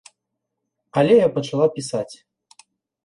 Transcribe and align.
Але 1.01 1.13
я 1.19 1.27
пачала 1.35 1.67
пісаць. 1.77 2.11